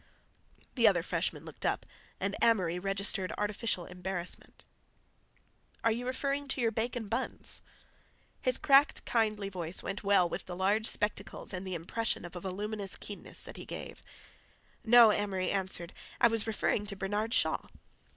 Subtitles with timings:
[0.73, 1.85] The other freshman looked up
[2.19, 4.65] and Amory registered artificial embarrassment.
[5.83, 7.61] "Are you referring to your bacon buns?"
[8.41, 12.39] His cracked, kindly voice went well with the large spectacles and the impression of a
[12.39, 14.01] voluminous keenness that he gave.
[14.83, 15.93] "No," Amory answered.
[16.19, 17.67] "I was referring to Bernard Shaw."